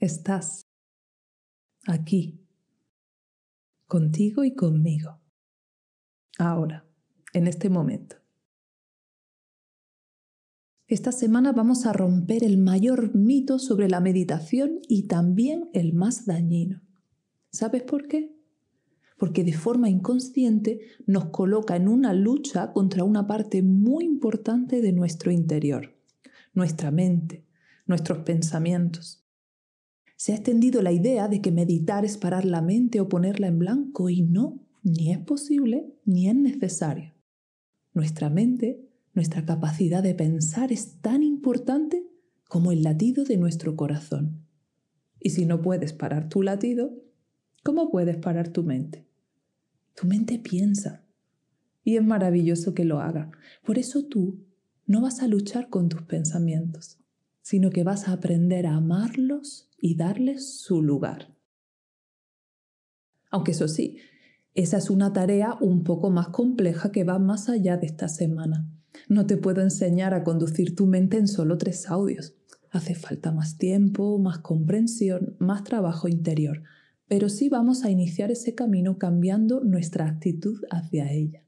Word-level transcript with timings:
estás 0.00 0.66
aquí, 1.86 2.40
contigo 3.86 4.44
y 4.44 4.54
conmigo, 4.54 5.20
ahora, 6.38 6.86
en 7.34 7.46
este 7.46 7.68
momento. 7.68 8.16
Esta 10.86 11.12
semana 11.12 11.52
vamos 11.52 11.84
a 11.84 11.92
romper 11.92 12.42
el 12.44 12.56
mayor 12.56 13.14
mito 13.14 13.58
sobre 13.58 13.88
la 13.88 14.00
meditación 14.00 14.80
y 14.88 15.06
también 15.06 15.68
el 15.74 15.92
más 15.92 16.24
dañino. 16.24 16.80
¿Sabes 17.52 17.82
por 17.82 18.08
qué? 18.08 18.34
Porque 19.18 19.44
de 19.44 19.52
forma 19.52 19.90
inconsciente 19.90 20.80
nos 21.06 21.26
coloca 21.26 21.76
en 21.76 21.88
una 21.88 22.14
lucha 22.14 22.72
contra 22.72 23.04
una 23.04 23.26
parte 23.26 23.62
muy 23.62 24.04
importante 24.06 24.80
de 24.80 24.92
nuestro 24.92 25.30
interior, 25.30 25.94
nuestra 26.54 26.90
mente, 26.90 27.44
nuestros 27.86 28.20
pensamientos. 28.20 29.20
Se 30.20 30.32
ha 30.32 30.34
extendido 30.34 30.82
la 30.82 30.92
idea 30.92 31.28
de 31.28 31.40
que 31.40 31.50
meditar 31.50 32.04
es 32.04 32.18
parar 32.18 32.44
la 32.44 32.60
mente 32.60 33.00
o 33.00 33.08
ponerla 33.08 33.46
en 33.46 33.58
blanco 33.58 34.10
y 34.10 34.20
no, 34.20 34.60
ni 34.82 35.10
es 35.12 35.18
posible 35.18 35.94
ni 36.04 36.28
es 36.28 36.34
necesario. 36.34 37.14
Nuestra 37.94 38.28
mente, 38.28 38.86
nuestra 39.14 39.46
capacidad 39.46 40.02
de 40.02 40.14
pensar 40.14 40.72
es 40.72 41.00
tan 41.00 41.22
importante 41.22 42.06
como 42.50 42.70
el 42.70 42.82
latido 42.82 43.24
de 43.24 43.38
nuestro 43.38 43.76
corazón. 43.76 44.44
Y 45.20 45.30
si 45.30 45.46
no 45.46 45.62
puedes 45.62 45.94
parar 45.94 46.28
tu 46.28 46.42
latido, 46.42 46.92
¿cómo 47.62 47.90
puedes 47.90 48.18
parar 48.18 48.48
tu 48.48 48.62
mente? 48.62 49.06
Tu 49.94 50.06
mente 50.06 50.38
piensa. 50.38 51.02
Y 51.82 51.96
es 51.96 52.04
maravilloso 52.04 52.74
que 52.74 52.84
lo 52.84 53.00
haga. 53.00 53.30
Por 53.64 53.78
eso 53.78 54.04
tú 54.04 54.44
no 54.84 55.00
vas 55.00 55.22
a 55.22 55.28
luchar 55.28 55.70
con 55.70 55.88
tus 55.88 56.02
pensamientos 56.02 57.00
sino 57.42 57.70
que 57.70 57.82
vas 57.82 58.06
a 58.08 58.12
aprender 58.12 58.66
a 58.66 58.76
amarlos 58.76 59.69
y 59.80 59.96
darles 59.96 60.60
su 60.60 60.82
lugar. 60.82 61.34
Aunque 63.30 63.52
eso 63.52 63.68
sí, 63.68 63.98
esa 64.54 64.78
es 64.78 64.90
una 64.90 65.12
tarea 65.12 65.56
un 65.60 65.84
poco 65.84 66.10
más 66.10 66.28
compleja 66.28 66.90
que 66.90 67.04
va 67.04 67.18
más 67.18 67.48
allá 67.48 67.76
de 67.76 67.86
esta 67.86 68.08
semana. 68.08 68.68
No 69.08 69.26
te 69.26 69.36
puedo 69.36 69.62
enseñar 69.62 70.14
a 70.14 70.24
conducir 70.24 70.74
tu 70.74 70.86
mente 70.86 71.16
en 71.16 71.28
solo 71.28 71.56
tres 71.56 71.88
audios. 71.88 72.34
Hace 72.70 72.94
falta 72.94 73.32
más 73.32 73.58
tiempo, 73.58 74.18
más 74.18 74.38
comprensión, 74.38 75.36
más 75.38 75.64
trabajo 75.64 76.08
interior, 76.08 76.62
pero 77.08 77.28
sí 77.28 77.48
vamos 77.48 77.84
a 77.84 77.90
iniciar 77.90 78.30
ese 78.30 78.54
camino 78.54 78.98
cambiando 78.98 79.60
nuestra 79.64 80.06
actitud 80.06 80.62
hacia 80.70 81.10
ella, 81.10 81.42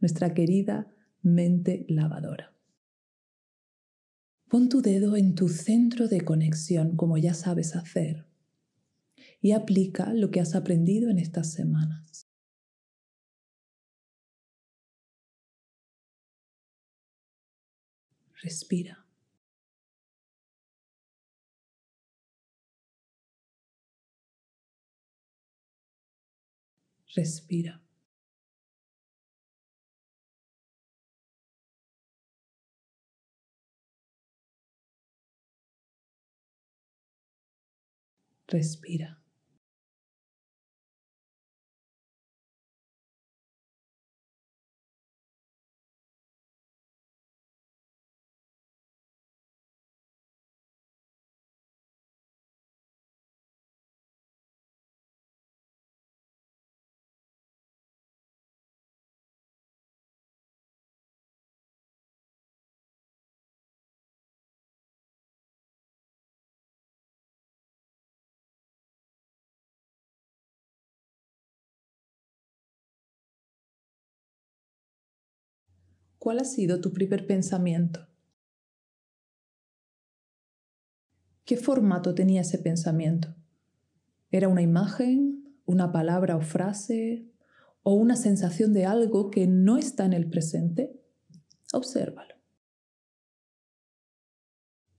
nuestra 0.00 0.34
querida 0.34 0.92
mente 1.22 1.84
lavadora. 1.88 2.51
Pon 4.52 4.68
tu 4.68 4.82
dedo 4.82 5.16
en 5.16 5.34
tu 5.34 5.48
centro 5.48 6.08
de 6.08 6.20
conexión 6.20 6.94
como 6.94 7.16
ya 7.16 7.32
sabes 7.32 7.74
hacer 7.74 8.26
y 9.40 9.52
aplica 9.52 10.12
lo 10.12 10.30
que 10.30 10.40
has 10.40 10.54
aprendido 10.54 11.08
en 11.08 11.18
estas 11.18 11.54
semanas. 11.54 12.28
Respira. 18.42 19.06
Respira. 27.16 27.81
Respira. 38.52 39.21
¿Cuál 76.22 76.38
ha 76.38 76.44
sido 76.44 76.80
tu 76.80 76.92
primer 76.92 77.26
pensamiento? 77.26 78.06
¿Qué 81.44 81.56
formato 81.56 82.14
tenía 82.14 82.42
ese 82.42 82.58
pensamiento? 82.58 83.34
¿Era 84.30 84.46
una 84.46 84.62
imagen, 84.62 85.58
una 85.64 85.90
palabra 85.90 86.36
o 86.36 86.40
frase 86.40 87.28
o 87.82 87.94
una 87.94 88.14
sensación 88.14 88.72
de 88.72 88.86
algo 88.86 89.32
que 89.32 89.48
no 89.48 89.78
está 89.78 90.04
en 90.04 90.12
el 90.12 90.30
presente? 90.30 91.02
Obsérvalo. 91.72 92.36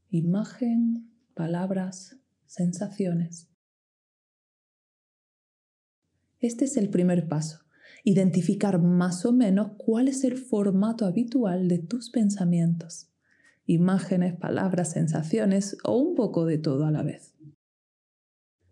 Imagen, 0.10 1.10
palabras, 1.36 2.18
sensaciones. 2.48 3.50
Este 6.42 6.66
es 6.66 6.76
el 6.76 6.90
primer 6.90 7.30
paso 7.30 7.63
identificar 8.04 8.82
más 8.82 9.26
o 9.26 9.32
menos 9.32 9.72
cuál 9.78 10.08
es 10.08 10.24
el 10.24 10.38
formato 10.38 11.06
habitual 11.06 11.68
de 11.70 11.80
tus 11.80 12.10
pensamientos, 12.10 13.10
imágenes, 13.66 14.36
palabras, 14.36 14.92
sensaciones 14.92 15.78
o 15.84 15.98
un 15.98 16.16
poco 16.16 16.46
de 16.46 16.58
todo 16.58 16.86
a 16.86 16.92
la 16.92 17.02
vez. 17.02 17.34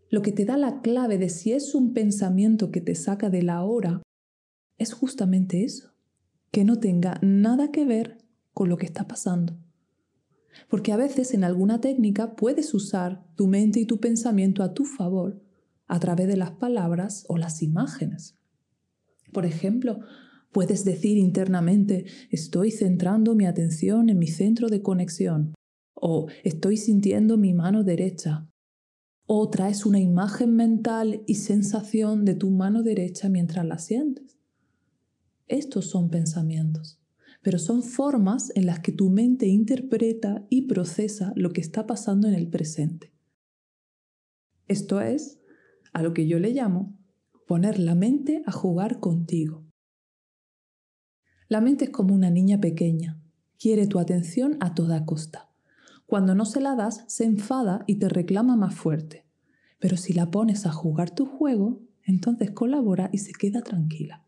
Lo 0.09 0.21
que 0.21 0.33
te 0.33 0.43
da 0.43 0.57
la 0.57 0.81
clave 0.81 1.17
de 1.17 1.29
si 1.29 1.53
es 1.53 1.73
un 1.73 1.93
pensamiento 1.93 2.69
que 2.71 2.81
te 2.81 2.95
saca 2.95 3.29
de 3.29 3.43
la 3.43 3.63
hora 3.63 4.01
es 4.77 4.91
justamente 4.91 5.63
eso, 5.63 5.93
que 6.51 6.65
no 6.65 6.79
tenga 6.79 7.17
nada 7.21 7.71
que 7.71 7.85
ver 7.85 8.17
con 8.53 8.67
lo 8.67 8.75
que 8.75 8.85
está 8.85 9.07
pasando. 9.07 9.57
Porque 10.69 10.91
a 10.91 10.97
veces 10.97 11.33
en 11.33 11.45
alguna 11.45 11.79
técnica 11.79 12.35
puedes 12.35 12.73
usar 12.73 13.23
tu 13.35 13.47
mente 13.47 13.79
y 13.79 13.85
tu 13.85 14.01
pensamiento 14.01 14.63
a 14.63 14.73
tu 14.73 14.83
favor 14.83 15.41
a 15.87 15.99
través 16.01 16.27
de 16.27 16.35
las 16.35 16.51
palabras 16.51 17.23
o 17.29 17.37
las 17.37 17.61
imágenes. 17.61 18.40
Por 19.31 19.45
ejemplo, 19.45 19.99
puedes 20.51 20.83
decir 20.83 21.17
internamente, 21.17 22.05
estoy 22.29 22.71
centrando 22.71 23.35
mi 23.35 23.45
atención 23.45 24.09
en 24.09 24.19
mi 24.19 24.27
centro 24.27 24.69
de 24.69 24.81
conexión, 24.81 25.53
o 25.93 26.27
estoy 26.43 26.77
sintiendo 26.77 27.37
mi 27.37 27.53
mano 27.53 27.83
derecha, 27.83 28.47
o 29.25 29.49
traes 29.49 29.85
una 29.85 29.99
imagen 29.99 30.55
mental 30.55 31.23
y 31.25 31.35
sensación 31.35 32.25
de 32.25 32.35
tu 32.35 32.49
mano 32.49 32.83
derecha 32.83 33.29
mientras 33.29 33.65
la 33.65 33.79
sientes. 33.79 34.37
Estos 35.47 35.85
son 35.89 36.09
pensamientos, 36.09 36.99
pero 37.41 37.57
son 37.57 37.83
formas 37.83 38.51
en 38.55 38.65
las 38.65 38.79
que 38.79 38.91
tu 38.91 39.09
mente 39.09 39.47
interpreta 39.47 40.45
y 40.49 40.63
procesa 40.63 41.33
lo 41.35 41.51
que 41.51 41.61
está 41.61 41.87
pasando 41.87 42.27
en 42.27 42.33
el 42.33 42.49
presente. 42.49 43.13
Esto 44.67 45.01
es 45.01 45.39
a 45.93 46.01
lo 46.01 46.13
que 46.13 46.27
yo 46.27 46.39
le 46.39 46.51
llamo 46.51 47.00
poner 47.51 47.79
la 47.79 47.95
mente 47.95 48.43
a 48.45 48.51
jugar 48.53 49.01
contigo. 49.01 49.65
La 51.49 51.59
mente 51.59 51.83
es 51.83 51.89
como 51.91 52.15
una 52.15 52.29
niña 52.29 52.61
pequeña, 52.61 53.19
quiere 53.59 53.87
tu 53.87 53.99
atención 53.99 54.55
a 54.61 54.73
toda 54.73 55.05
costa. 55.05 55.49
Cuando 56.05 56.33
no 56.33 56.45
se 56.45 56.61
la 56.61 56.77
das, 56.77 57.03
se 57.09 57.25
enfada 57.25 57.83
y 57.87 57.95
te 57.95 58.07
reclama 58.07 58.55
más 58.55 58.73
fuerte. 58.73 59.25
Pero 59.79 59.97
si 59.97 60.13
la 60.13 60.31
pones 60.31 60.65
a 60.65 60.71
jugar 60.71 61.13
tu 61.13 61.25
juego, 61.25 61.81
entonces 62.05 62.51
colabora 62.51 63.09
y 63.11 63.17
se 63.17 63.33
queda 63.33 63.61
tranquila. 63.61 64.25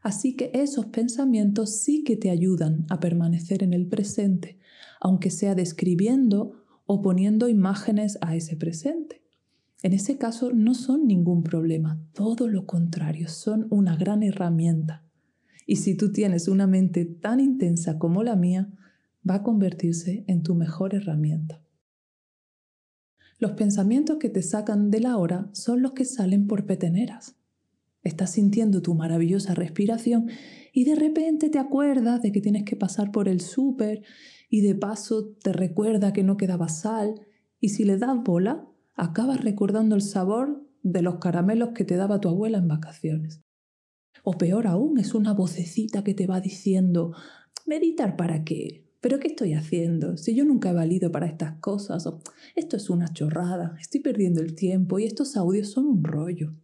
Así 0.00 0.36
que 0.36 0.52
esos 0.54 0.86
pensamientos 0.86 1.80
sí 1.80 2.04
que 2.04 2.16
te 2.16 2.30
ayudan 2.30 2.86
a 2.90 3.00
permanecer 3.00 3.64
en 3.64 3.72
el 3.72 3.88
presente, 3.88 4.60
aunque 5.00 5.32
sea 5.32 5.56
describiendo 5.56 6.64
o 6.86 7.02
poniendo 7.02 7.48
imágenes 7.48 8.18
a 8.20 8.36
ese 8.36 8.56
presente. 8.56 9.27
En 9.82 9.92
ese 9.92 10.18
caso 10.18 10.52
no 10.52 10.74
son 10.74 11.06
ningún 11.06 11.44
problema, 11.44 12.02
todo 12.12 12.48
lo 12.48 12.66
contrario, 12.66 13.28
son 13.28 13.68
una 13.70 13.96
gran 13.96 14.22
herramienta. 14.22 15.04
Y 15.66 15.76
si 15.76 15.96
tú 15.96 16.12
tienes 16.12 16.48
una 16.48 16.66
mente 16.66 17.04
tan 17.04 17.38
intensa 17.38 17.98
como 17.98 18.24
la 18.24 18.34
mía, 18.34 18.72
va 19.28 19.36
a 19.36 19.42
convertirse 19.42 20.24
en 20.26 20.42
tu 20.42 20.54
mejor 20.54 20.94
herramienta. 20.94 21.62
Los 23.38 23.52
pensamientos 23.52 24.16
que 24.18 24.30
te 24.30 24.42
sacan 24.42 24.90
de 24.90 25.00
la 25.00 25.16
hora 25.16 25.48
son 25.52 25.80
los 25.80 25.92
que 25.92 26.04
salen 26.04 26.48
por 26.48 26.66
peteneras. 26.66 27.36
Estás 28.02 28.32
sintiendo 28.32 28.82
tu 28.82 28.94
maravillosa 28.94 29.54
respiración 29.54 30.28
y 30.72 30.84
de 30.84 30.96
repente 30.96 31.50
te 31.50 31.58
acuerdas 31.58 32.20
de 32.22 32.32
que 32.32 32.40
tienes 32.40 32.64
que 32.64 32.74
pasar 32.74 33.12
por 33.12 33.28
el 33.28 33.40
súper 33.40 34.02
y 34.48 34.62
de 34.62 34.74
paso 34.74 35.28
te 35.42 35.52
recuerda 35.52 36.12
que 36.12 36.24
no 36.24 36.36
quedaba 36.36 36.68
sal 36.68 37.26
Y 37.60 37.70
si 37.70 37.84
le 37.84 37.98
das 37.98 38.16
bola, 38.24 38.66
acabas 38.98 39.42
recordando 39.42 39.94
el 39.94 40.02
sabor 40.02 40.68
de 40.82 41.02
los 41.02 41.16
caramelos 41.16 41.70
que 41.70 41.84
te 41.84 41.96
daba 41.96 42.20
tu 42.20 42.28
abuela 42.28 42.58
en 42.58 42.68
vacaciones. 42.68 43.40
O 44.24 44.32
peor 44.32 44.66
aún, 44.66 44.98
es 44.98 45.14
una 45.14 45.32
vocecita 45.32 46.02
que 46.02 46.14
te 46.14 46.26
va 46.26 46.40
diciendo, 46.40 47.14
meditar 47.64 48.16
para 48.16 48.44
qué, 48.44 48.84
pero 49.00 49.20
¿qué 49.20 49.28
estoy 49.28 49.54
haciendo? 49.54 50.16
Si 50.16 50.34
yo 50.34 50.44
nunca 50.44 50.70
he 50.70 50.74
valido 50.74 51.12
para 51.12 51.26
estas 51.26 51.58
cosas, 51.60 52.08
esto 52.56 52.76
es 52.76 52.90
una 52.90 53.12
chorrada, 53.12 53.76
estoy 53.80 54.00
perdiendo 54.00 54.40
el 54.40 54.56
tiempo 54.56 54.98
y 54.98 55.04
estos 55.04 55.36
audios 55.36 55.68
son 55.70 55.86
un 55.86 56.02
rollo. 56.02 56.54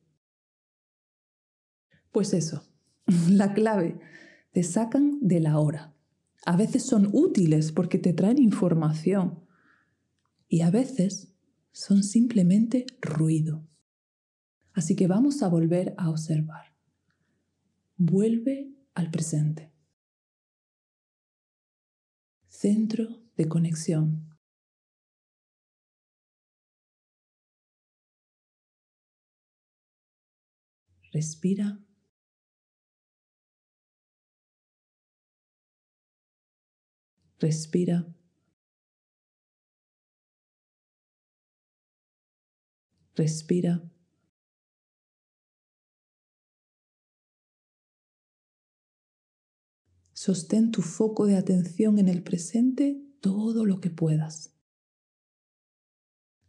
Pues 2.10 2.34
eso, 2.34 2.64
la 3.30 3.54
clave, 3.54 4.00
te 4.50 4.64
sacan 4.64 5.18
de 5.20 5.38
la 5.38 5.60
hora. 5.60 5.94
A 6.44 6.56
veces 6.56 6.82
son 6.82 7.08
útiles 7.12 7.70
porque 7.70 7.98
te 7.98 8.12
traen 8.12 8.38
información 8.38 9.44
y 10.48 10.62
a 10.62 10.70
veces 10.70 11.33
son 11.74 12.04
simplemente 12.04 12.86
ruido. 13.00 13.66
Así 14.74 14.94
que 14.94 15.08
vamos 15.08 15.42
a 15.42 15.48
volver 15.48 15.92
a 15.98 16.08
observar. 16.08 16.72
Vuelve 17.96 18.72
al 18.94 19.10
presente. 19.10 19.72
Centro 22.46 23.24
de 23.36 23.48
conexión. 23.48 24.30
Respira. 31.12 31.80
Respira. 37.40 38.14
Respira. 43.16 43.82
Sostén 50.12 50.70
tu 50.70 50.82
foco 50.82 51.26
de 51.26 51.36
atención 51.36 51.98
en 51.98 52.08
el 52.08 52.22
presente 52.22 53.00
todo 53.20 53.64
lo 53.66 53.80
que 53.80 53.90
puedas. 53.90 54.52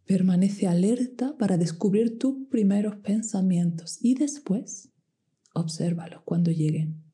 Permanece 0.06 0.66
alerta 0.66 1.36
para 1.36 1.56
descubrir 1.56 2.18
tus 2.18 2.48
primeros 2.48 2.96
pensamientos 2.96 3.98
y 4.00 4.14
después 4.14 4.92
obsérvalos 5.52 6.22
cuando 6.24 6.50
lleguen. 6.50 7.05